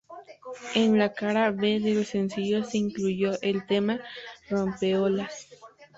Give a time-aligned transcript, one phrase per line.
[0.73, 3.99] En la cara B del sencillo se incluyó el tema
[4.49, 5.47] "Rompeolas".